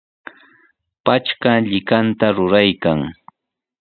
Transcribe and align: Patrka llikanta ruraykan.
Patrka 1.05 1.51
llikanta 1.69 2.27
ruraykan. 2.37 2.99